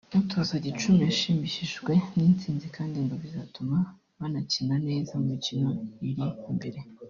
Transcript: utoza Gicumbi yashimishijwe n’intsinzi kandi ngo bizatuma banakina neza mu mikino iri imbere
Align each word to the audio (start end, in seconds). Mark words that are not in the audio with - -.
utoza 0.21 0.55
Gicumbi 0.65 1.03
yashimishijwe 1.05 1.91
n’intsinzi 2.15 2.67
kandi 2.75 2.97
ngo 3.05 3.15
bizatuma 3.23 3.77
banakina 4.19 4.75
neza 4.87 5.11
mu 5.19 5.25
mikino 5.31 5.69
iri 6.09 6.25
imbere 6.51 6.79